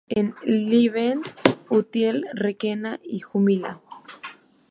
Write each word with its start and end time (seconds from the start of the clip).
En 0.09 0.33
Levante, 0.43 1.29
Utiel-Requena 1.69 2.99
y 3.03 3.19
Jumilla. 3.19 3.81